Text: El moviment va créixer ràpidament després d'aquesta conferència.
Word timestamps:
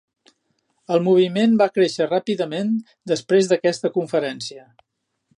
El 0.93 1.01
moviment 1.07 1.51
va 1.61 1.67
créixer 1.75 2.07
ràpidament 2.07 2.71
després 3.11 3.51
d'aquesta 3.51 3.93
conferència. 3.99 4.65